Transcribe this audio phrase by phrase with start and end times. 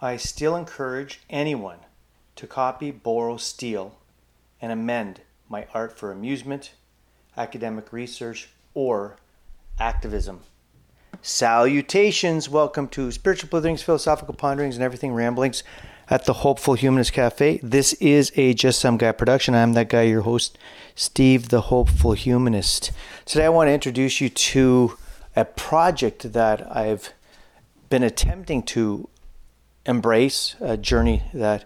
[0.00, 1.78] I still encourage anyone
[2.34, 3.96] to copy, borrow, steal,
[4.60, 6.72] and amend my art for amusement,
[7.36, 9.16] academic research, or
[9.78, 10.40] activism.
[11.22, 12.48] Salutations!
[12.48, 15.62] Welcome to Spiritual Blitherings, Philosophical Ponderings, and Everything Ramblings
[16.10, 17.60] at the Hopeful Humanist Cafe.
[17.62, 19.54] This is a Just Some Guy production.
[19.54, 20.58] I'm that guy, your host,
[20.96, 22.90] Steve the Hopeful Humanist.
[23.24, 24.98] Today I want to introduce you to
[25.36, 27.12] a project that I've
[27.88, 29.08] been attempting to
[29.86, 31.64] embrace, a journey that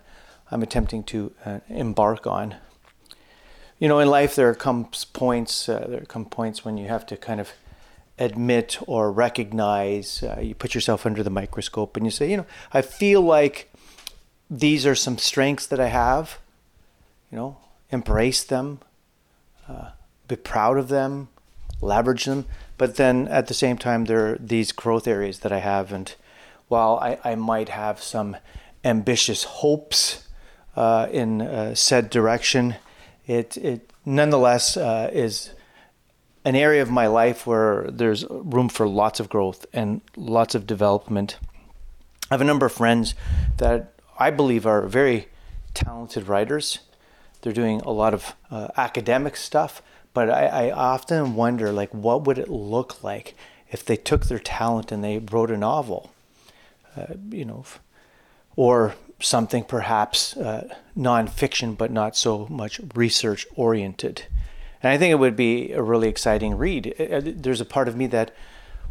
[0.50, 2.56] I'm attempting to uh, embark on.
[3.78, 7.16] You know, in life there comes points, uh, there come points when you have to
[7.16, 7.52] kind of
[8.18, 12.46] admit or recognize, uh, you put yourself under the microscope and you say, you know,
[12.72, 13.72] I feel like
[14.50, 16.38] these are some strengths that I have,
[17.30, 17.58] you know,
[17.90, 18.80] embrace them,
[19.68, 19.90] uh,
[20.26, 21.28] be proud of them,
[21.80, 22.46] leverage them.
[22.76, 25.92] But then at the same time, there are these growth areas that I have.
[25.92, 26.14] And
[26.68, 28.36] while I, I might have some
[28.84, 30.28] ambitious hopes
[30.76, 32.76] uh, in uh, said direction,
[33.26, 35.50] it, it nonetheless uh, is
[36.44, 40.66] an area of my life where there's room for lots of growth and lots of
[40.66, 41.38] development.
[42.30, 43.14] I have a number of friends
[43.56, 45.28] that I believe are very
[45.74, 46.80] talented writers.
[47.40, 49.82] They're doing a lot of uh, academic stuff,
[50.14, 53.34] but I, I often wonder, like, what would it look like
[53.70, 56.12] if they took their talent and they wrote a novel,
[56.98, 57.64] uh, you know,
[58.56, 64.24] or something perhaps uh, nonfiction, but not so much research oriented.
[64.82, 66.94] And I think it would be a really exciting read.
[66.98, 68.34] Uh, uh, there's a part of me that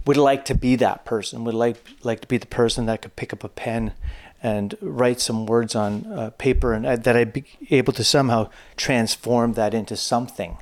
[0.05, 3.15] would like to be that person, would like like to be the person that could
[3.15, 3.93] pick up a pen
[4.41, 8.49] and write some words on uh, paper and uh, that I'd be able to somehow
[8.75, 10.57] transform that into something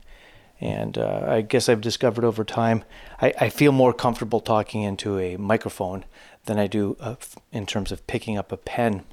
[0.65, 2.83] and uh, I guess I've discovered over time,
[3.21, 6.05] I, I, feel more comfortable talking into a microphone
[6.45, 7.15] than I do uh,
[7.51, 9.03] in terms of picking up a pen.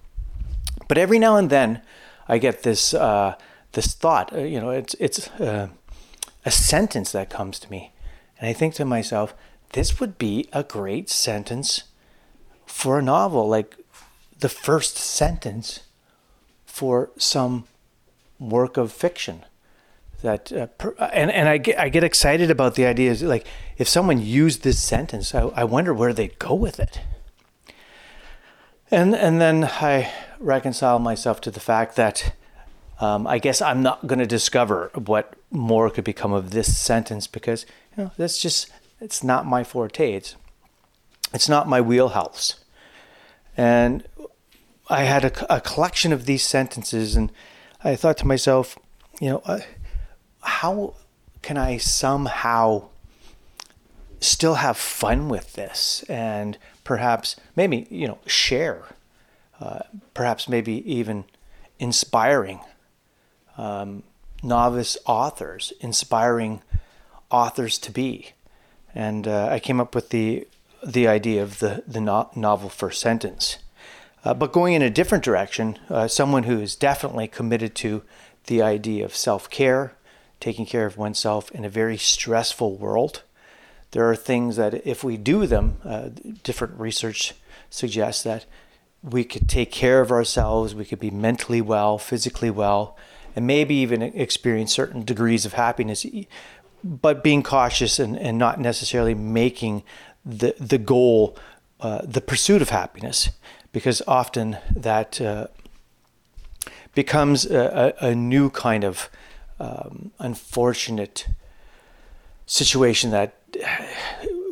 [0.89, 1.83] But every now and then,
[2.27, 3.35] I get this uh,
[3.73, 4.33] this thought.
[4.33, 5.69] Uh, you know, it's it's uh,
[6.47, 7.93] a sentence that comes to me,
[8.39, 9.35] and I think to myself,
[9.73, 11.85] this would be a great sentence
[12.65, 13.77] for a novel, like
[14.39, 15.81] the first sentence
[16.65, 17.65] for some
[18.39, 19.45] work of fiction
[20.23, 23.47] that uh, per, and and I get I get excited about the ideas like
[23.77, 27.01] if someone used this sentence, I, I wonder where they'd go with it.
[28.91, 32.35] And and then I reconcile myself to the fact that
[33.01, 37.27] um, I guess I'm not going to discover what more could become of this sentence
[37.27, 37.67] because
[37.97, 40.13] you know that's just it's not my forte.
[40.13, 40.37] It's
[41.35, 42.57] it's not my wheelhouse.
[43.57, 44.07] And
[44.89, 47.33] I had a, a collection of these sentences, and
[47.85, 48.79] I thought to myself,
[49.21, 49.43] you know.
[49.45, 49.61] Uh,
[50.43, 50.95] how
[51.41, 52.89] can I somehow
[54.21, 56.05] still have fun with this?
[56.09, 58.85] And perhaps maybe you know share
[59.61, 59.81] uh,
[60.15, 61.25] perhaps maybe even
[61.79, 62.61] inspiring
[63.57, 64.03] um,
[64.43, 66.63] novice authors inspiring
[67.31, 68.33] authors to be.
[68.95, 70.47] And uh, I came up with the
[70.85, 73.59] the idea of the the no- novel first sentence.
[74.25, 78.03] Uh, but going in a different direction uh, someone who is definitely committed to
[78.47, 79.95] the idea of self-care
[80.43, 83.23] taking care of oneself in a very stressful world.
[83.93, 86.09] There are things that, if we do them, uh,
[86.43, 87.35] different research
[87.71, 88.45] suggests that
[89.03, 92.97] we could take care of ourselves, we could be mentally well, physically well,
[93.37, 96.05] and maybe even experience certain degrees of happiness,
[96.83, 99.85] but being cautious and, and not necessarily making
[100.25, 101.37] the, the goal
[101.81, 103.31] uh, the pursuit of happiness,
[103.73, 105.47] because often that uh,
[106.95, 109.11] becomes a, a, a, new kind of
[109.63, 111.29] um, unfortunate
[112.47, 113.37] situation that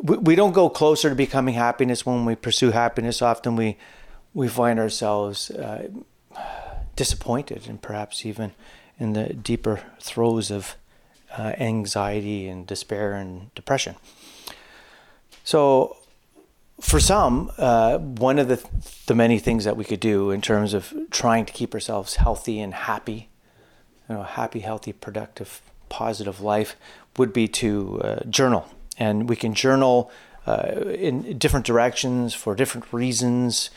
[0.03, 3.21] we, we don't go closer to becoming happiness when we pursue happiness.
[3.21, 3.77] Often we
[4.33, 5.89] we find ourselves uh,
[6.95, 8.53] disappointed and perhaps even
[8.97, 10.75] in the deeper throes of
[11.37, 13.95] uh, anxiety and despair and depression.
[15.43, 15.97] So,
[16.79, 18.63] for some, uh, one of the,
[19.07, 22.59] the many things that we could do in terms of trying to keep ourselves healthy
[22.59, 23.30] and happy
[24.11, 26.75] you know, happy, healthy, productive, positive life
[27.15, 28.67] would be to uh, journal.
[28.97, 30.11] And we can journal
[30.45, 33.69] uh, in different directions for different reasons.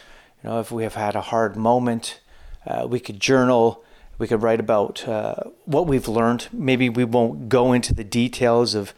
[0.43, 2.21] You know, if we have had a hard moment,
[2.67, 3.85] uh, we could journal.
[4.19, 5.37] We could write about uh,
[5.67, 6.49] what we've learned.
[6.53, 8.93] Maybe we won't go into the details of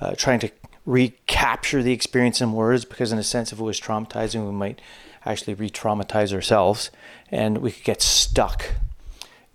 [0.00, 0.50] uh, trying to
[0.86, 4.80] recapture the experience in words because, in a sense, if it was traumatizing, we might
[5.26, 6.90] actually re traumatize ourselves
[7.30, 8.72] and we could get stuck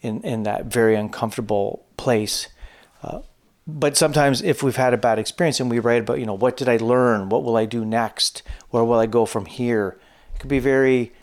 [0.05, 2.47] in, in that very uncomfortable place.
[3.03, 3.21] Uh,
[3.67, 6.55] but sometimes if we've had a bad experience and we write about, you know, what
[6.55, 7.29] did I learn?
[7.29, 8.43] What will I do next?
[8.69, 9.97] Where will I go from here?
[10.35, 11.13] It could be very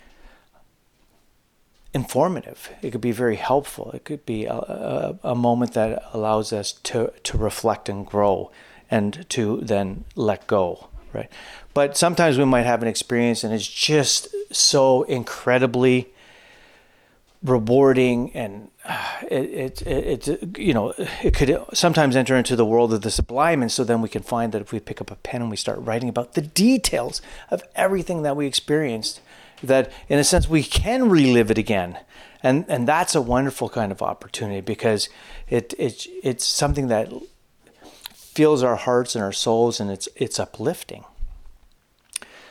[1.93, 2.69] informative.
[2.81, 3.91] It could be very helpful.
[3.91, 8.51] It could be a, a, a, moment that allows us to, to reflect and grow
[8.91, 11.31] and to then let go, right?
[11.73, 16.12] But sometimes we might have an experience and it's just so incredibly
[17.43, 22.93] rewarding and uh, it, it, it, you know it could sometimes enter into the world
[22.93, 23.61] of the sublime.
[23.61, 25.57] And so then we can find that if we pick up a pen and we
[25.57, 29.21] start writing about the details of everything that we experienced
[29.61, 31.97] that in a sense we can relive it again.
[32.41, 35.09] And and that's a wonderful kind of opportunity because
[35.47, 37.11] it, it it's something that
[38.13, 41.05] fills our hearts and our souls and it's it's uplifting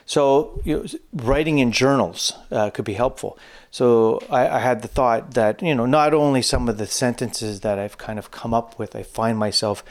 [0.07, 3.39] so you know, writing in journals uh, could be helpful.
[3.71, 7.61] So I, I, had the thought that you know not only some of the sentences
[7.61, 9.85] that I've kind of come up with, I find myself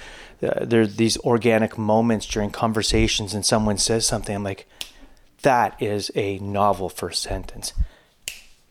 [0.43, 4.67] uh, there's these organic moments during conversations, and someone says something, I'm like,
[5.41, 7.73] that is a novel first sentence.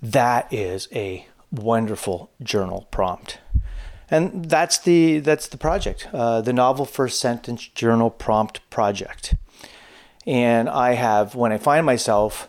[0.03, 3.39] That is a wonderful journal prompt
[4.11, 9.35] and that's the that's the project uh, the novel first sentence journal prompt project
[10.27, 12.49] and I have, when I find myself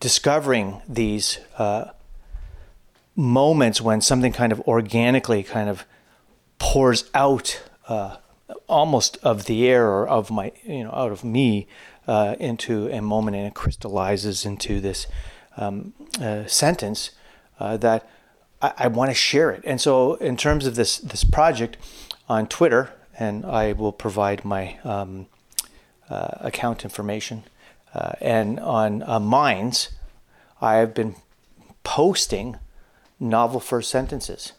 [0.00, 1.90] discovering these uh,
[3.14, 5.86] moments when something kind of organically kind of
[6.58, 8.16] pours out uh,
[8.68, 11.66] almost of the air or of my, you know, out of me
[12.06, 15.06] uh, into a moment and it crystallizes into this
[15.56, 17.10] um, uh, sentence
[17.58, 18.08] uh, that
[18.60, 19.62] I, I want to share it.
[19.64, 21.76] And so, in terms of this, this project
[22.28, 25.26] on Twitter, and I will provide my um,
[26.14, 27.44] account information.
[27.94, 29.90] Uh, and on uh, Minds,
[30.60, 31.16] I have been
[31.82, 32.58] posting
[33.18, 34.52] novel first sentences.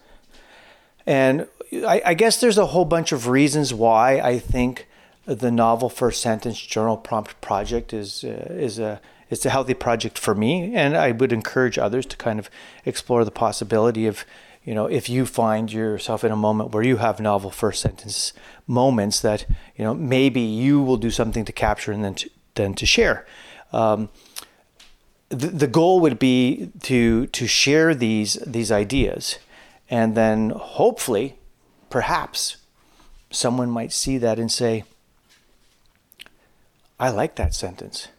[1.05, 4.87] And I, I, guess there's a whole bunch of reasons why I think
[5.25, 8.99] the novel first sentence journal prompt project is uh, is a
[9.29, 12.49] it's a healthy project for me, and I would encourage others to kind of
[12.85, 14.25] explore the possibility of
[14.67, 18.33] you know, if you find yourself in a moment where you have novel first sentence
[18.67, 19.45] moments that,
[19.77, 23.25] you know, maybe you will do something to capture and then to, then to share.
[23.71, 24.09] Um,
[25.29, 29.39] the, the goal would be to to share these these ideas,
[29.89, 31.37] and then hopefully,
[31.89, 32.57] perhaps,
[33.29, 34.83] someone might see that and say,
[36.99, 38.09] "I like that sentence.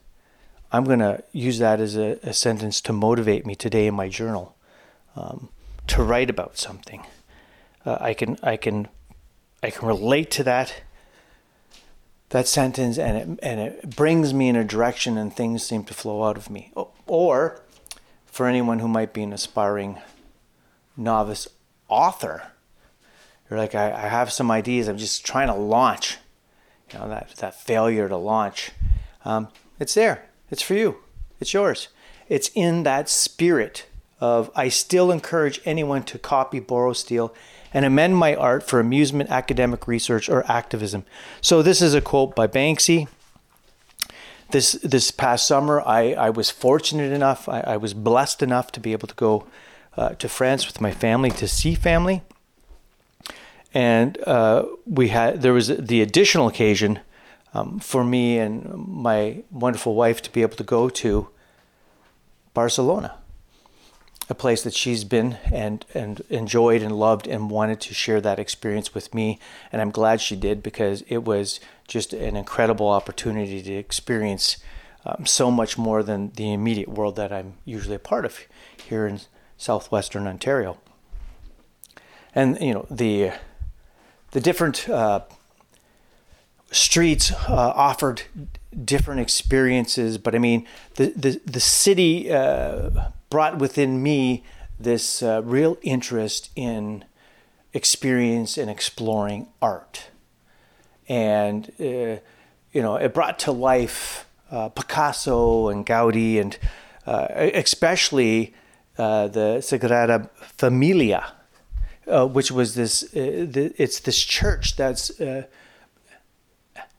[0.72, 4.08] I'm going to use that as a, a, sentence to motivate me today in my
[4.08, 4.54] journal."
[5.16, 5.48] Um,
[5.88, 7.04] to write about something.
[7.84, 8.88] Uh, I can I can
[9.62, 10.82] I can relate to that
[12.30, 15.94] that sentence and it and it brings me in a direction and things seem to
[15.94, 16.72] flow out of me.
[17.06, 17.60] Or
[18.26, 19.98] for anyone who might be an aspiring
[20.96, 21.48] novice
[21.88, 22.52] author,
[23.48, 24.88] you're like I, I have some ideas.
[24.88, 26.18] I'm just trying to launch.
[26.92, 28.72] You know that that failure to launch.
[29.24, 29.48] Um,
[29.80, 30.26] it's there.
[30.50, 30.98] It's for you.
[31.40, 31.88] It's yours.
[32.28, 33.86] It's in that spirit
[34.20, 37.34] of I still encourage anyone to copy, borrow, steal,
[37.72, 41.04] and amend my art for amusement, academic research, or activism.
[41.40, 43.08] So this is a quote by Banksy.
[44.50, 48.80] This this past summer, I, I was fortunate enough, I, I was blessed enough to
[48.80, 49.46] be able to go
[49.96, 52.22] uh, to France with my family to see family,
[53.74, 57.00] and uh, we had there was the additional occasion
[57.52, 61.28] um, for me and my wonderful wife to be able to go to
[62.54, 63.18] Barcelona
[64.28, 68.38] a place that she's been and and enjoyed and loved and wanted to share that
[68.38, 69.38] experience with me.
[69.72, 74.58] And I'm glad she did because it was just an incredible opportunity to experience
[75.06, 78.40] um, so much more than the immediate world that I'm usually a part of
[78.82, 79.20] here in
[79.56, 80.76] southwestern Ontario.
[82.34, 83.32] And you know the
[84.32, 85.20] the different uh,
[86.70, 88.22] streets uh, offered
[88.84, 90.18] different experiences.
[90.18, 90.66] But I mean
[90.96, 92.90] the the, the city uh,
[93.30, 94.44] brought within me
[94.80, 97.04] this uh, real interest in
[97.72, 100.08] experience and exploring art.
[101.08, 102.20] And, uh,
[102.72, 106.58] you know, it brought to life uh, Picasso and Gaudi and
[107.06, 108.54] uh, especially
[108.98, 111.32] uh, the Sagrada Familia,
[112.06, 115.10] uh, which was this, the, it's this church that's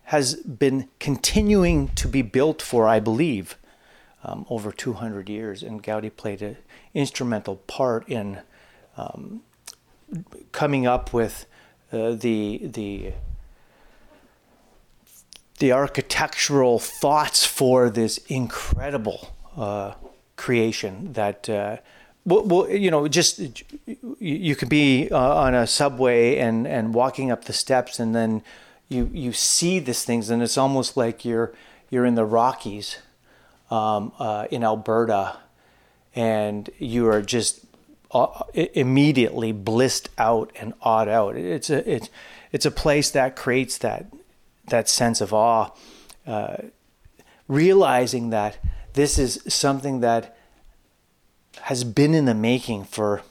[0.05, 3.55] has been continuing to be built for, I believe,
[4.23, 6.57] um, over 200 years, and Gaudi played an
[6.93, 8.39] instrumental part in
[8.97, 9.41] um,
[10.51, 11.45] coming up with
[11.91, 13.13] uh, the the
[15.59, 19.93] the architectural thoughts for this incredible uh,
[20.35, 21.49] creation that.
[21.49, 21.77] Uh,
[22.25, 23.39] well, well, you know, just
[24.19, 28.43] you could be uh, on a subway and, and walking up the steps, and then
[28.87, 31.53] you you see these things, and it's almost like you're
[31.89, 32.97] you're in the Rockies,
[33.69, 35.37] um, uh, in Alberta,
[36.15, 37.65] and you are just
[38.11, 41.35] uh, immediately blissed out and awed out.
[41.35, 42.09] It's a it's
[42.51, 44.07] it's a place that creates that
[44.67, 45.69] that sense of awe,
[46.25, 46.57] uh,
[47.47, 48.57] realizing that
[48.93, 50.35] this is something that
[51.61, 53.21] has been in the making for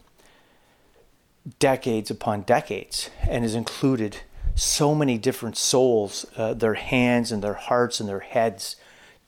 [1.59, 4.19] decades upon decades and has included
[4.55, 8.77] so many different souls, uh, their hands and their hearts and their heads,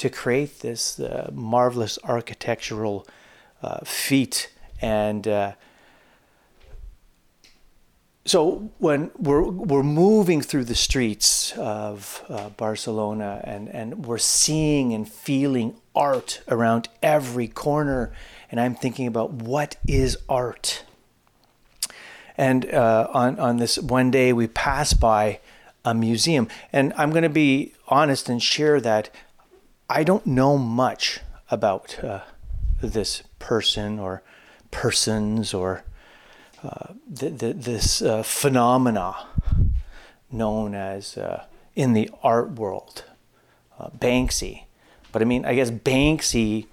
[0.00, 3.06] to create this uh, marvelous architectural
[3.62, 5.52] uh, feat and uh,
[8.26, 14.92] so when we're we're moving through the streets of uh, Barcelona and and we're seeing
[14.92, 18.12] and feeling art around every corner,
[18.50, 20.84] and I'm thinking about what is art.
[22.36, 25.40] And uh, on on this one day we pass by
[25.84, 29.10] a museum, and I'm going to be honest and share that
[29.92, 31.18] I don't know much
[31.50, 32.20] about uh,
[32.80, 34.22] this person or
[34.70, 35.82] persons or
[36.62, 39.16] uh, the, the, this uh, phenomena
[40.30, 41.44] known as uh,
[41.74, 43.02] in the art world,
[43.80, 44.62] uh, Banksy.
[45.10, 46.66] But I mean, I guess Banksy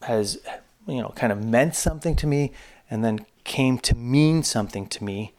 [0.00, 0.38] has,
[0.86, 2.52] you know, kind of meant something to me
[2.90, 5.34] and then came to mean something to me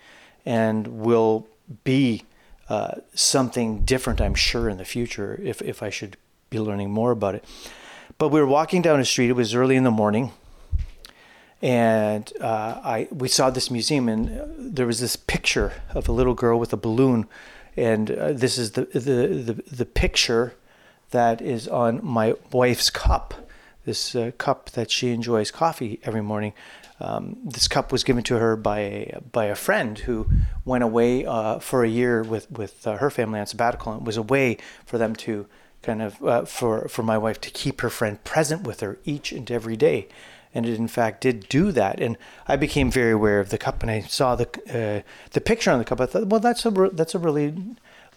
[0.45, 1.47] and will
[1.83, 2.25] be
[2.69, 6.17] uh, something different, I'm sure, in the future if, if I should
[6.55, 7.43] be learning more about it.
[8.17, 10.31] But we were walking down a street, it was early in the morning
[11.61, 16.33] and uh, I we saw this museum, and there was this picture of a little
[16.33, 17.27] girl with a balloon,
[17.75, 20.53] and uh, this is the, the the the picture
[21.09, 23.49] that is on my wife's cup,
[23.85, 26.53] this uh, cup that she enjoys coffee every morning.
[26.99, 30.27] Um, this cup was given to her by a, by a friend who
[30.63, 34.17] went away uh, for a year with with uh, her family on sabbatical, and was
[34.17, 35.47] a way for them to
[35.85, 39.49] kind of for for my wife to keep her friend present with her each and
[39.51, 40.07] every day
[40.55, 41.99] and it in fact did do that.
[41.99, 45.69] And I became very aware of the cup, and I saw the uh, the picture
[45.69, 45.99] on the cup.
[45.99, 47.53] I thought, well, that's a re- that's a really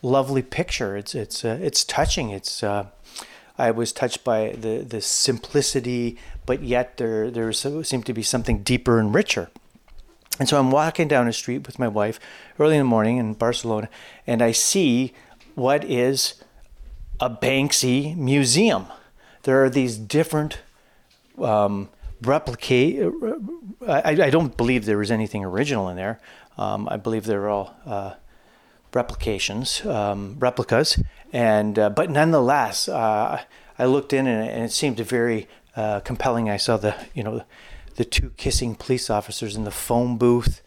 [0.00, 0.96] lovely picture.
[0.96, 2.30] It's it's uh, it's touching.
[2.30, 2.86] It's uh,
[3.58, 8.62] I was touched by the the simplicity, but yet there there seemed to be something
[8.62, 9.50] deeper and richer.
[10.38, 12.20] And so I'm walking down a street with my wife
[12.60, 13.88] early in the morning in Barcelona,
[14.24, 15.12] and I see
[15.56, 16.34] what is
[17.20, 18.86] a Banksy museum.
[19.42, 20.60] There are these different
[21.38, 21.88] um,
[22.22, 23.12] replicate.
[23.86, 26.20] I, I don't believe there was anything original in there.
[26.56, 28.14] Um, I believe they're all uh,
[28.92, 31.00] replications, um, replicas,
[31.32, 33.42] and uh, but nonetheless, uh,
[33.78, 35.46] I looked in and, and, it seemed very
[35.76, 36.50] uh, compelling.
[36.50, 37.44] I saw the you know
[37.94, 40.62] the two kissing police officers in the phone booth,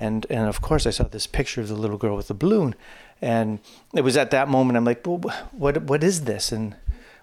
[0.00, 2.74] and and of course I saw this picture of the little girl with the balloon,
[3.20, 3.58] and
[3.94, 5.18] it was at that moment I'm like, well,
[5.52, 6.52] what what is this?
[6.52, 6.76] And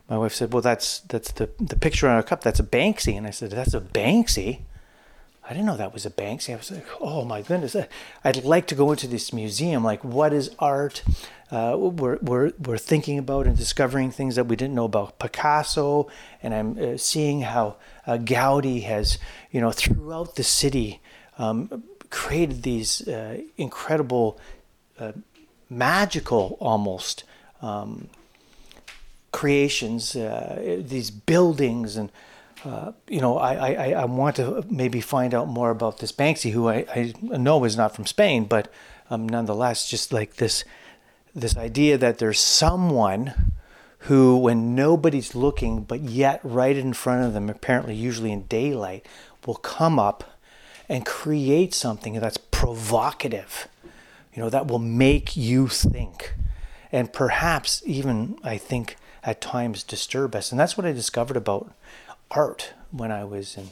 [0.09, 2.41] my wife said, "Well, that's that's the the picture on our cup.
[2.41, 4.61] That's a Banksy." And I said, "That's a Banksy."
[5.45, 6.53] I didn't know that was a Banksy.
[6.53, 7.75] I was like, "Oh my goodness!
[8.23, 9.83] I'd like to go into this museum.
[9.83, 11.03] Like, what is art?"
[11.51, 16.07] Uh, we're we're we're thinking about and discovering things that we didn't know about Picasso,
[16.41, 17.75] and I'm uh, seeing how
[18.07, 19.19] uh, Gaudi has,
[19.51, 20.99] you know, throughout the city,
[21.37, 24.39] um, created these uh, incredible,
[24.99, 25.11] uh,
[25.77, 27.23] magical almost.
[27.61, 28.09] Um,
[29.33, 32.09] creations, uh, these buildings, and
[32.63, 36.51] uh, you know, I, I, I want to maybe find out more about this Banksy,
[36.51, 38.71] who I, I know is not from Spain, but
[39.09, 40.63] um, nonetheless, just like this
[41.35, 43.51] this idea that there's someone
[43.99, 49.05] who, when nobody's looking, but yet right in front of them, apparently usually in daylight,
[49.45, 50.39] will come up
[50.87, 53.67] and create something that's provocative,
[54.33, 56.33] you know, that will make you think.
[56.91, 60.51] And perhaps even, I think, at times disturb us.
[60.51, 61.73] And that's what I discovered about
[62.31, 63.69] art when I was in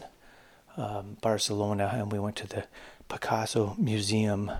[0.77, 2.65] um, Barcelona and we went to the
[3.09, 4.51] Picasso Museum.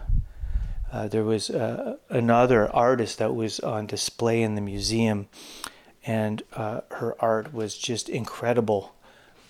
[0.92, 5.30] Uh, there was uh, another artist that was on display in the museum,
[6.06, 8.94] and uh, her art was just incredible,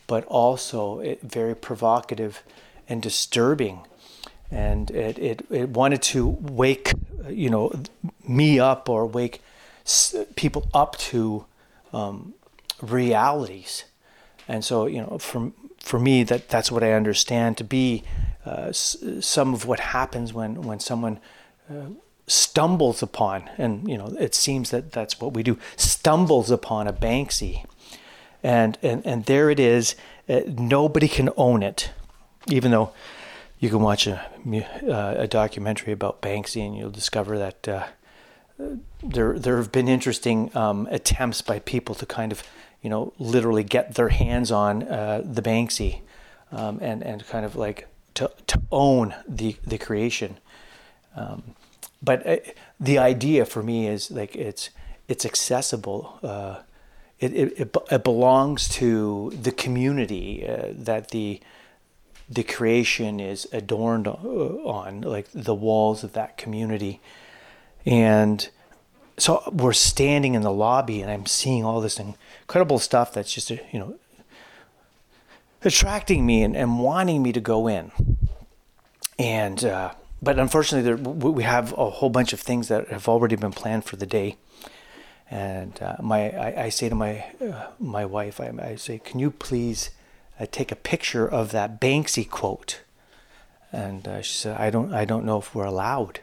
[0.06, 2.44] but also it, very provocative
[2.88, 3.82] and disturbing.
[4.52, 6.94] And it, it, it wanted to wake,
[7.30, 7.72] you know,
[8.28, 9.42] me up or wake
[10.36, 11.46] people up to
[11.94, 12.34] um,
[12.82, 13.86] realities.
[14.48, 18.04] And so, you know, for, for me, that, that's what I understand to be
[18.46, 21.20] uh, s- some of what happens when, when someone
[21.70, 21.86] uh,
[22.28, 26.94] stumbles upon, and, you know, it seems that that's what we do, stumbles upon a
[26.94, 27.66] Banksy.
[28.44, 29.96] And, and, and there it is.
[30.28, 31.92] Uh, nobody can own it,
[32.48, 32.92] even though
[33.62, 37.88] you can watch a, uh, a documentary about Banksy and you'll discover that uh,
[39.02, 42.44] there there have been interesting um, attempts by people to kind of
[42.82, 46.02] you know, literally get their hands on uh, the Banksy
[46.52, 50.38] um, and and kind of like to to own the the creation.
[51.16, 51.56] Um,
[52.02, 52.38] but uh,
[52.80, 54.72] the idea for me is like it's
[55.08, 56.20] it's accessible.
[56.24, 56.60] Uh,
[57.20, 61.40] it, it, it belongs to the community uh, that the
[62.32, 67.02] the creation is adorned uh, on, like the walls of that community,
[67.86, 68.50] and
[69.18, 73.50] so we're standing in the lobby, and I'm seeing all this incredible stuff that's just
[73.50, 73.96] you know
[75.64, 77.92] attracting me and, and wanting me to go in,
[79.20, 83.36] and uh, but unfortunately, there, we have a whole bunch of things that have already
[83.36, 84.38] been planned for the day.
[85.32, 89.20] And uh, my, I, I, say to my, uh, my wife, I, I, say, can
[89.20, 89.90] you please
[90.42, 92.82] uh, take a picture of that Banksy quote?
[93.72, 96.20] And uh, she said, I don't, I don't know if we're allowed.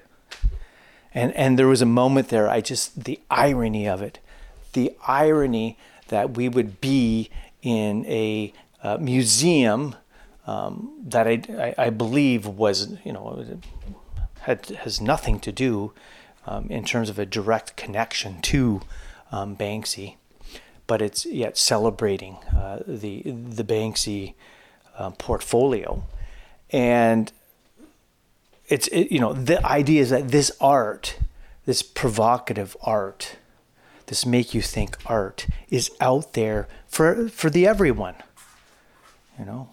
[1.15, 4.19] And, and there was a moment there, I just, the irony of it,
[4.75, 7.31] the irony that we would be
[7.63, 9.97] in a uh, museum
[10.47, 13.59] um, that I, I, I, believe was, you know,
[14.41, 15.93] had, has nothing to do
[16.47, 18.81] um, in terms of a direct connection to
[19.31, 20.17] um, Banksy,
[20.89, 24.35] but it's yet celebrating uh, the the Banksy
[24.99, 26.03] uh, portfolio,
[26.71, 27.31] and
[28.67, 31.19] it's it, you know the idea is that this art,
[31.67, 33.37] this provocative art,
[34.07, 38.17] this make you think art is out there for for the everyone,
[39.39, 39.69] you know?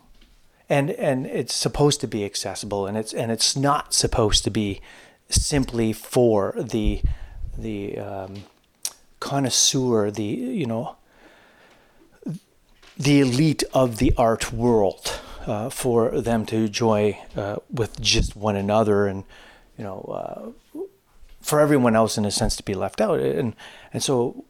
[0.67, 4.81] And and it's supposed to be accessible and it's and it's not supposed to be
[5.29, 7.01] simply for the
[7.57, 8.43] the um,
[9.19, 10.97] connoisseur the you know
[12.97, 18.55] the elite of the art world uh, for them to enjoy uh, with just one
[18.55, 19.23] another and
[19.77, 20.81] you know uh,
[21.41, 23.55] for everyone else in a sense to be left out and
[23.93, 24.45] and so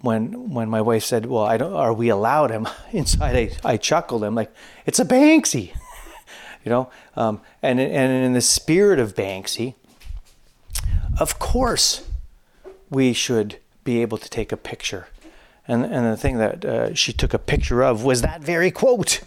[0.00, 3.76] when when my wife said, "Well, I don't, are we allowed?" him inside, I, I
[3.76, 4.24] chuckled.
[4.24, 4.52] I'm like,
[4.86, 5.72] "It's a Banksy,"
[6.64, 6.90] you know.
[7.16, 9.74] Um, and and in the spirit of Banksy,
[11.18, 12.06] of course,
[12.88, 15.08] we should be able to take a picture.
[15.70, 19.20] And and the thing that uh, she took a picture of was that very quote.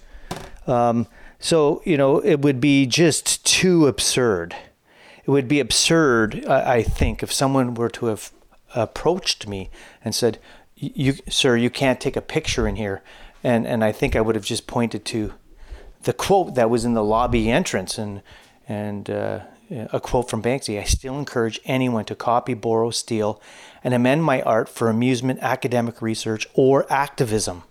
[0.67, 1.07] Um,
[1.39, 4.53] so you know, it would be just too absurd.
[5.25, 8.33] It would be absurd, I, I think, if someone were to have
[8.75, 9.69] approached me
[10.03, 10.37] and said,
[10.75, 13.01] "You, sir, you can't take a picture in here,"
[13.41, 15.35] and and I think I would have just pointed to
[16.01, 18.21] the quote that was in the lobby entrance and
[18.67, 19.39] and uh,
[19.91, 20.79] a quote from Banksy.
[20.79, 23.41] I still encourage anyone to copy, borrow, steal,
[23.83, 27.63] and amend my art for amusement, academic research, or activism.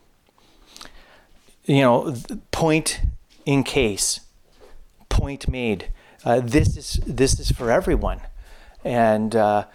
[1.65, 2.17] You know,
[2.51, 3.01] point
[3.47, 4.21] in case,
[5.09, 5.93] point made.
[6.25, 8.21] Uh, this is this is for everyone,
[8.85, 9.35] and.
[9.35, 9.67] Uh,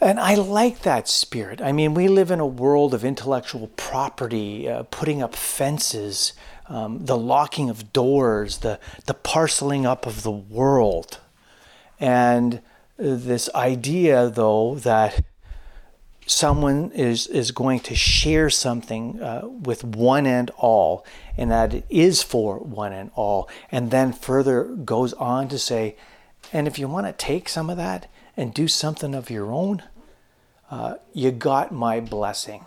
[0.00, 1.60] and I like that spirit.
[1.60, 6.34] I mean, we live in a world of intellectual property, uh, putting up fences,
[6.68, 11.18] um, the locking of doors, the, the parceling up of the world.
[11.98, 12.60] And
[12.96, 15.24] this idea, though, that
[16.26, 21.84] someone is, is going to share something uh, with one and all, and that it
[21.88, 25.96] is for one and all, and then further goes on to say,
[26.52, 29.82] and if you want to take some of that, and do something of your own,
[30.70, 32.64] uh, you got my blessing.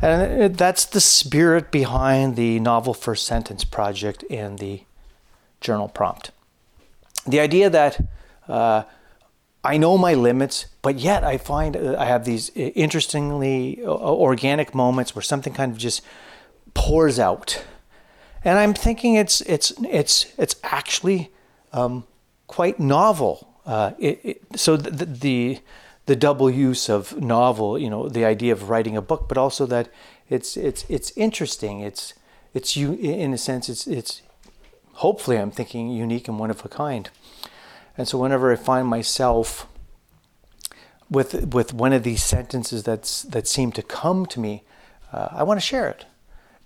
[0.00, 4.82] And that's the spirit behind the novel first sentence project and the
[5.60, 6.30] journal prompt.
[7.26, 8.00] The idea that
[8.48, 8.84] uh,
[9.64, 14.74] I know my limits, but yet I find uh, I have these interestingly uh, organic
[14.74, 16.00] moments where something kind of just
[16.74, 17.64] pours out,
[18.44, 21.30] and I'm thinking it's it's it's it's actually
[21.72, 22.04] um,
[22.46, 23.46] quite novel.
[23.66, 25.58] Uh, it, it, so the, the,
[26.08, 29.66] the double use of novel, you know, the idea of writing a book, but also
[29.66, 29.90] that
[30.30, 31.80] it's it's it's interesting.
[31.80, 32.14] It's
[32.54, 33.68] it's you in a sense.
[33.68, 34.22] It's it's
[35.04, 37.10] hopefully I'm thinking unique and one of a kind.
[37.98, 39.66] And so whenever I find myself
[41.10, 44.64] with with one of these sentences that's that seem to come to me,
[45.12, 46.06] uh, I want to share it.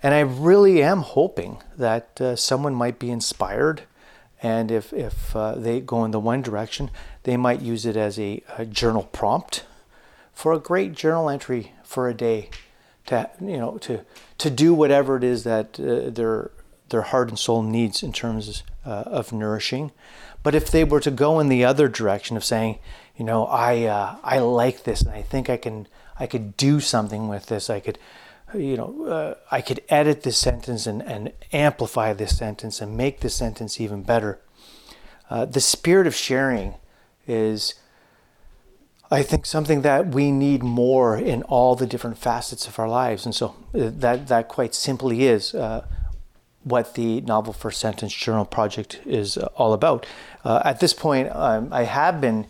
[0.05, 3.83] And I really am hoping that uh, someone might be inspired
[4.43, 6.91] and if, if uh, they go in the one direction,
[7.25, 9.65] they might use it as a, a, journal prompt
[10.33, 12.51] for a great journal entry for a day
[13.07, 14.05] to, you know, to,
[14.39, 16.51] to do whatever it is that uh, their,
[16.89, 19.93] their heart and soul needs in terms uh, of nourishing.
[20.43, 22.79] But if they were to go in the other direction of saying,
[23.17, 25.87] you know, I, uh, I like this and I think I can,
[26.19, 27.71] I could do something with this.
[27.71, 27.99] I could,
[28.55, 33.21] you know, uh, I could edit this sentence and, and amplify this sentence and make
[33.21, 34.41] this sentence even better.
[35.31, 36.75] Uh, the spirit of sharing
[37.27, 37.75] is,
[39.11, 43.25] I think something that we need more in all the different facets of our lives.
[43.27, 45.87] And so uh, that, that quite simply is uh,
[46.65, 50.07] what the Novel First Sentence Journal Project is uh, all about.
[50.45, 52.47] Uh, at this point, um, I have been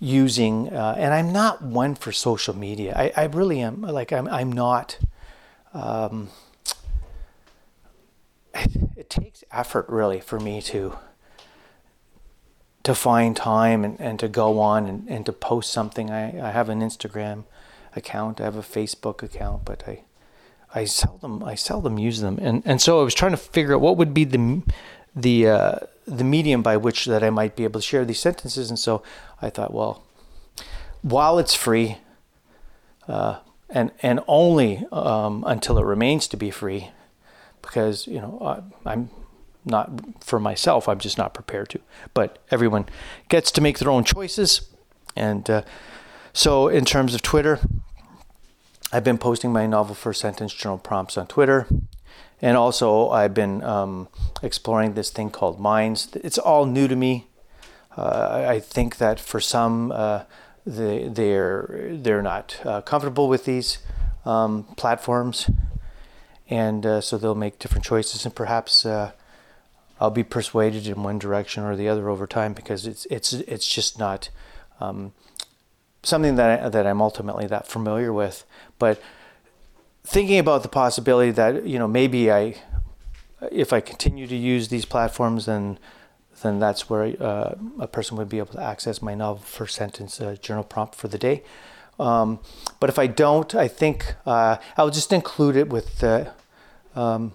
[0.00, 2.94] using, uh, and I'm not one for social media.
[2.94, 3.80] I, I really am.
[3.80, 4.98] Like, I'm, I'm not.
[5.72, 6.28] Um,
[8.54, 10.96] it, it takes effort, really, for me to
[12.84, 16.10] to find time and, and to go on and, and to post something.
[16.10, 17.44] I, I have an Instagram
[17.96, 20.04] account, I have a Facebook account, but I
[20.74, 22.38] I seldom I seldom use them.
[22.40, 24.62] And and so I was trying to figure out what would be the
[25.14, 28.68] the uh, the medium by which that I might be able to share these sentences.
[28.70, 29.02] And so
[29.40, 30.02] I thought, well,
[31.02, 31.98] while it's free,
[33.06, 33.38] uh,
[33.70, 36.90] and and only um, until it remains to be free,
[37.62, 38.38] because you know
[38.84, 39.10] I, I'm
[39.64, 39.90] not
[40.22, 40.88] for myself.
[40.88, 41.80] I'm just not prepared to.
[42.12, 42.86] But everyone
[43.28, 44.68] gets to make their own choices.
[45.16, 45.62] And uh,
[46.32, 47.60] so, in terms of Twitter,
[48.92, 51.66] I've been posting my novel first sentence journal prompts on Twitter.
[52.42, 54.08] And also, I've been um,
[54.42, 56.08] exploring this thing called Minds.
[56.16, 57.26] It's all new to me.
[57.96, 60.24] Uh, I think that for some, uh,
[60.66, 63.78] they, they're, they're not uh, comfortable with these
[64.24, 65.48] um, platforms.
[66.50, 68.24] And uh, so they'll make different choices.
[68.24, 69.12] And perhaps uh,
[70.00, 73.66] I'll be persuaded in one direction or the other over time because it's it's it's
[73.66, 74.28] just not
[74.80, 75.12] um,
[76.02, 78.44] something that I, that I'm ultimately that familiar with.
[78.78, 79.00] But
[80.04, 82.56] thinking about the possibility that you know maybe I,
[83.50, 85.78] if I continue to use these platforms, then
[86.42, 90.20] then that's where uh, a person would be able to access my novel first sentence
[90.20, 91.42] uh, journal prompt for the day.
[91.98, 92.40] Um,
[92.80, 96.02] but if I don't, I think uh, I'll just include it with
[96.96, 97.32] um,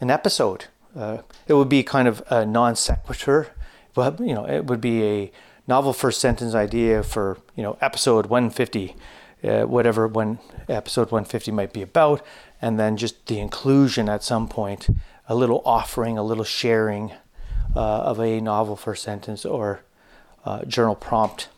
[0.00, 0.66] an episode
[0.98, 3.48] uh, it would be kind of a non sequitur.
[3.94, 5.32] But you know, it would be a
[5.66, 8.96] novel first sentence idea for you know episode 150,
[9.44, 12.24] uh, whatever one episode 150 might be about,
[12.60, 14.88] and then just the inclusion at some point,
[15.28, 17.12] a little offering, a little sharing
[17.76, 19.82] uh, of a novel first sentence or
[20.44, 21.48] uh, journal prompt,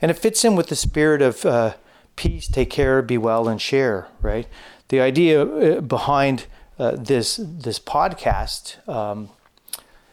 [0.00, 1.74] and it fits in with the spirit of uh,
[2.14, 4.06] peace, take care, be well, and share.
[4.22, 4.46] Right,
[4.88, 6.46] the idea uh, behind
[6.78, 9.30] uh, this this podcast um,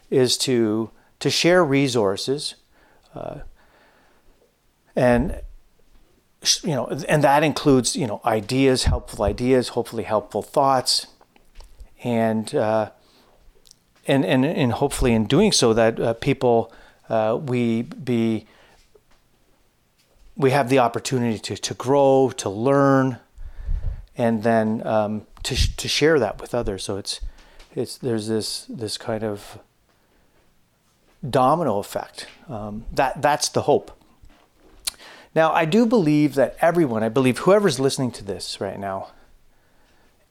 [0.10, 2.56] is to to share resources,
[3.16, 3.40] uh,
[4.96, 5.42] and
[6.64, 11.08] you know, and that includes you know ideas, helpful ideas, hopefully helpful thoughts,
[12.04, 12.92] and uh,
[14.08, 16.72] and and and hopefully in doing so that uh, people
[17.10, 18.46] uh, we be
[20.36, 23.18] we have the opportunity to to grow, to learn,
[24.18, 26.84] and then um, to to share that with others.
[26.84, 27.22] So it's
[27.76, 29.60] it's there's this this kind of
[31.28, 32.28] domino effect.
[32.50, 33.92] Um, that that's the hope.
[35.34, 39.12] Now I do believe that everyone, I believe whoever's listening to this right now,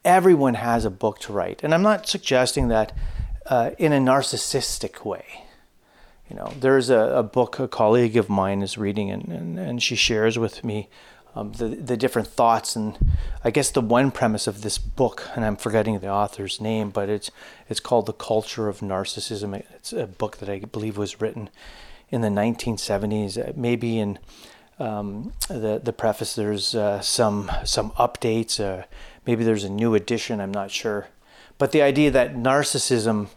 [0.04, 2.92] everyone has a book to write, and I'm not suggesting that
[3.46, 5.46] uh, in a narcissistic way.
[6.28, 9.82] You know, there's a, a book a colleague of mine is reading, and, and, and
[9.82, 10.88] she shares with me
[11.34, 12.98] um, the the different thoughts and
[13.44, 17.08] I guess the one premise of this book, and I'm forgetting the author's name, but
[17.08, 17.30] it's
[17.68, 19.54] it's called The Culture of Narcissism.
[19.74, 21.48] It's a book that I believe was written
[22.10, 24.18] in the 1970s, uh, maybe in
[24.78, 26.34] um, the the preface.
[26.34, 28.60] There's uh, some some updates.
[28.60, 28.84] Uh,
[29.26, 30.40] maybe there's a new edition.
[30.40, 31.08] I'm not sure,
[31.58, 33.28] but the idea that narcissism,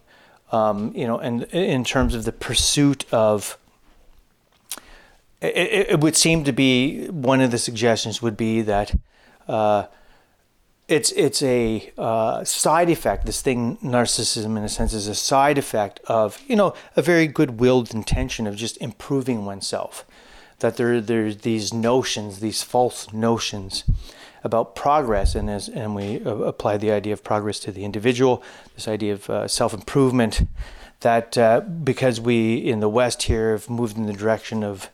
[0.51, 3.57] um, you know, and in terms of the pursuit of
[5.43, 8.95] it, it, would seem to be one of the suggestions would be that
[9.47, 9.87] uh,
[10.87, 13.25] it's it's a uh, side effect.
[13.25, 17.27] This thing, narcissism, in a sense, is a side effect of you know a very
[17.27, 20.05] good-willed intention of just improving oneself.
[20.59, 23.83] That there there's these notions, these false notions
[24.43, 28.43] about progress, and as and we uh, apply the idea of progress to the individual,
[28.75, 30.47] this idea of uh, self-improvement.
[30.99, 34.89] That uh, because we in the West here have moved in the direction of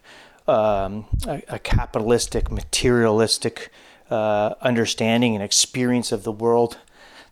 [0.50, 3.72] um, a, a, capitalistic, materialistic
[4.10, 6.78] uh, understanding and experience of the world,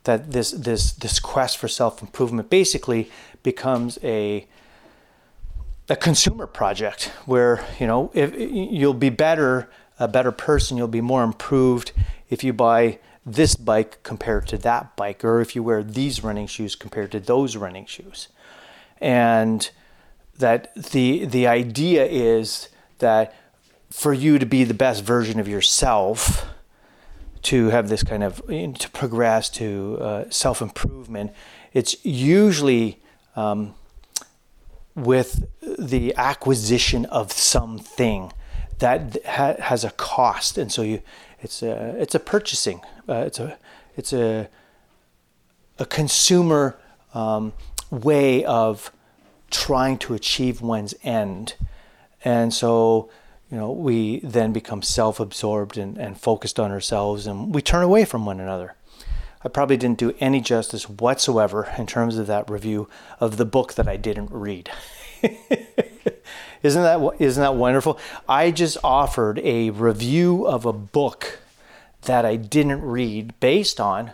[0.04, 3.10] that this this this quest for self improvement basically
[3.42, 4.46] becomes a
[5.88, 11.00] a consumer project where you know if you'll be better a better person you'll be
[11.00, 11.92] more improved
[12.30, 12.98] if you buy
[13.32, 17.20] this bike compared to that bike or if you wear these running shoes compared to
[17.20, 18.28] those running shoes.
[19.00, 19.70] And
[20.38, 23.34] that the the idea is that
[23.90, 26.46] for you to be the best version of yourself,
[27.42, 31.32] to have this kind of to progress to uh, self improvement,
[31.72, 33.00] it's usually
[33.36, 33.74] um,
[34.94, 38.32] with the acquisition of something
[38.78, 41.00] that ha- has a cost, and so you
[41.40, 43.56] it's a it's a purchasing uh, it's a
[43.96, 44.48] it's a
[45.78, 46.76] a consumer
[47.14, 47.52] um,
[47.90, 48.92] way of
[49.50, 51.54] trying to achieve one's end,
[52.24, 53.10] and so
[53.50, 58.04] you know we then become self-absorbed and, and focused on ourselves, and we turn away
[58.04, 58.74] from one another.
[59.44, 62.88] I probably didn't do any justice whatsoever in terms of that review
[63.20, 64.68] of the book that I didn't read.
[66.62, 67.98] isn't that isn't that wonderful?
[68.28, 71.38] I just offered a review of a book
[72.02, 74.12] that I didn't read based on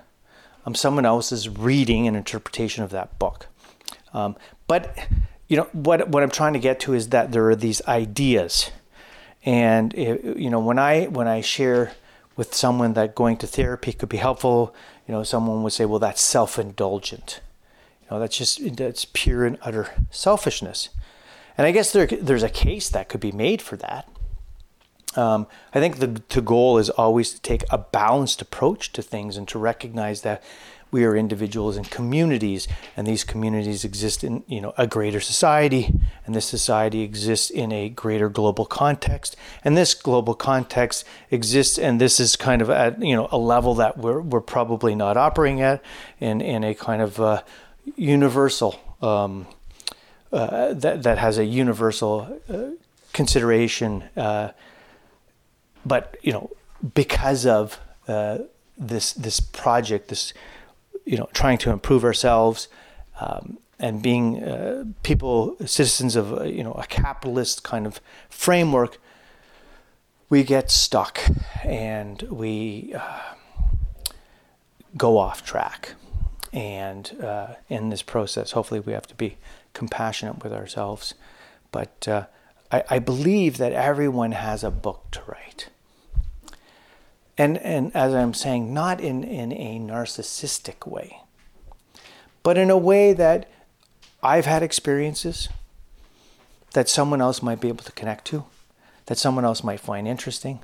[0.66, 3.46] um, someone else's reading and interpretation of that book.
[4.12, 4.36] Um,
[4.66, 4.96] but
[5.48, 8.70] you know what what I'm trying to get to is that there are these ideas,
[9.44, 11.92] and it, you know when I when I share
[12.36, 14.74] with someone that going to therapy could be helpful,
[15.06, 17.40] you know someone would say, well that's self-indulgent.
[18.02, 20.88] You know that's just that's pure and utter selfishness.
[21.56, 24.08] And I guess there, there's a case that could be made for that.
[25.16, 29.36] Um, I think the, the goal is always to take a balanced approach to things
[29.36, 30.42] and to recognize that
[30.94, 35.92] we are individuals and communities, and these communities exist in you know a greater society,
[36.24, 42.00] and this society exists in a greater global context, and this global context exists, and
[42.00, 45.60] this is kind of at you know a level that we're we're probably not operating
[45.60, 45.82] at,
[46.20, 47.42] in in a kind of uh,
[47.96, 48.72] universal.
[49.02, 49.46] Um,
[50.32, 52.70] uh, that that has a universal uh,
[53.12, 54.48] consideration uh,
[55.84, 56.50] but you know,
[56.94, 58.38] because of uh,
[58.76, 60.32] this this project, this
[61.04, 62.68] you know, trying to improve ourselves
[63.20, 68.98] um, and being uh, people, citizens of uh, you know a capitalist kind of framework,
[70.28, 71.20] we get stuck
[71.62, 73.34] and we uh,
[74.96, 75.94] go off track.
[76.52, 79.36] And uh, in this process, hopefully, we have to be
[79.72, 81.14] compassionate with ourselves.
[81.72, 82.26] But uh,
[82.70, 85.68] I, I believe that everyone has a book to write
[87.36, 91.20] and and as I'm saying, not in, in a narcissistic way,
[92.42, 93.50] but in a way that
[94.22, 95.48] I've had experiences
[96.74, 98.44] that someone else might be able to connect to,
[99.06, 100.60] that someone else might find interesting,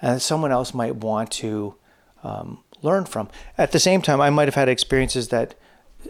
[0.00, 1.74] and that someone else might want to
[2.22, 3.28] um, learn from.
[3.56, 5.54] At the same time, I might have had experiences that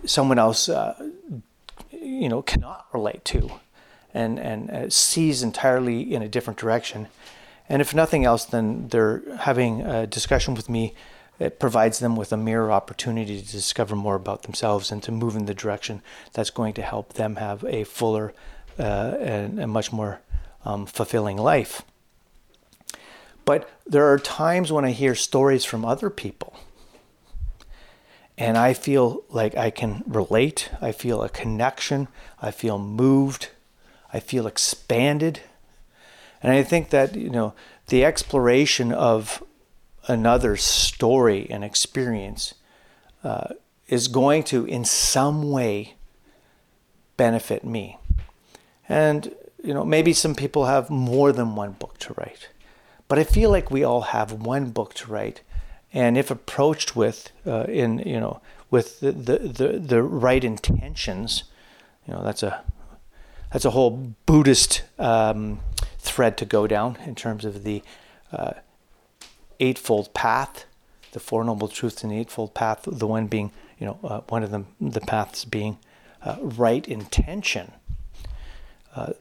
[0.06, 1.10] someone else, uh,
[1.90, 3.52] you know, cannot relate to,
[4.14, 7.08] and and uh, sees entirely in a different direction
[7.68, 10.94] and if nothing else, then they're having a discussion with me.
[11.38, 15.34] It provides them with a mirror opportunity to discover more about themselves and to move
[15.34, 18.32] in the direction that's going to help them have a fuller
[18.78, 20.20] uh, and a much more
[20.64, 21.82] um, fulfilling life.
[23.44, 26.56] But there are times when I hear stories from other people
[28.38, 30.70] and I feel like I can relate.
[30.80, 32.08] I feel a connection.
[32.40, 33.50] I feel moved.
[34.12, 35.40] I feel expanded.
[36.42, 37.54] And I think that, you know,
[37.86, 39.42] the exploration of
[40.08, 42.54] another's story and experience
[43.22, 43.48] uh,
[43.88, 45.94] is going to, in some way,
[47.16, 47.98] benefit me.
[48.88, 52.48] And, you know, maybe some people have more than one book to write.
[53.06, 55.42] But I feel like we all have one book to write.
[55.92, 61.44] And if approached with, uh, in, you know, with the, the, the, the right intentions,
[62.06, 62.64] you know, that's a,
[63.52, 65.60] that's a whole Buddhist um,
[66.12, 67.82] thread to go down in terms of the
[68.32, 68.52] uh,
[69.60, 70.66] eightfold path,
[71.12, 72.82] the Four Noble Truths in the Eightfold Path.
[72.86, 75.78] The one being, you know, uh, one of them, the paths being
[76.22, 77.72] uh, right intention.
[78.94, 79.12] Uh,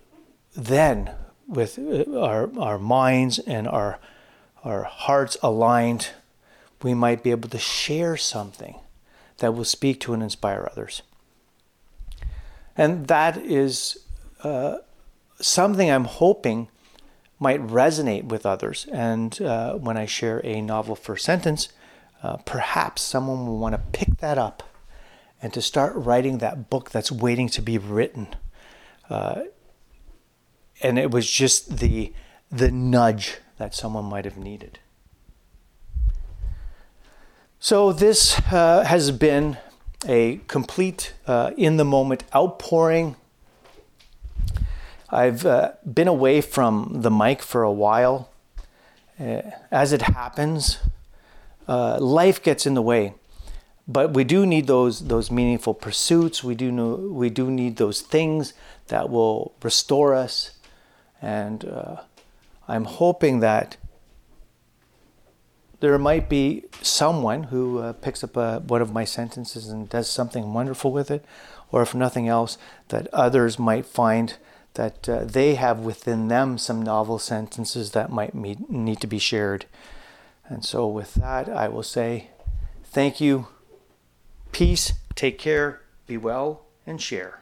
[0.53, 1.11] then,
[1.47, 3.99] with uh, our our minds and our
[4.63, 6.09] our hearts aligned,
[6.83, 8.75] we might be able to share something
[9.37, 11.01] that will speak to and inspire others.
[12.77, 13.97] And that is
[14.43, 14.77] uh,
[15.39, 16.67] something I'm hoping
[17.41, 18.85] might resonate with others.
[18.93, 21.69] And uh, when I share a novel first sentence,
[22.21, 24.61] uh, perhaps someone will want to pick that up
[25.41, 28.27] and to start writing that book that's waiting to be written.
[29.09, 29.41] Uh,
[30.83, 32.13] and it was just the
[32.51, 34.79] the nudge that someone might have needed.
[37.59, 39.57] So this uh, has been
[40.05, 43.15] a complete uh, in the moment outpouring
[45.11, 48.29] I've uh, been away from the mic for a while.
[49.19, 50.79] Uh, as it happens,
[51.67, 53.13] uh, life gets in the way,
[53.87, 56.43] but we do need those those meaningful pursuits.
[56.43, 58.53] We do know we do need those things
[58.87, 60.51] that will restore us,
[61.21, 61.97] and uh,
[62.67, 63.77] I'm hoping that
[65.81, 70.09] there might be someone who uh, picks up uh, one of my sentences and does
[70.09, 71.25] something wonderful with it,
[71.71, 74.37] or if nothing else, that others might find
[74.81, 79.19] that uh, they have within them some novel sentences that might meet, need to be
[79.19, 79.67] shared.
[80.49, 82.31] And so, with that, I will say
[82.83, 83.45] thank you,
[84.51, 87.40] peace, take care, be well, and share.